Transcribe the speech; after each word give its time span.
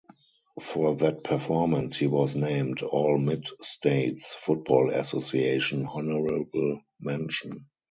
For 0.59 0.95
that 0.95 1.23
performance, 1.23 1.95
he 1.95 2.07
was 2.07 2.35
named 2.35 2.81
All-Mid-States 2.81 4.33
Football 4.33 4.89
Association 4.89 5.85
honorable 5.85 6.81
mention. 6.99 7.67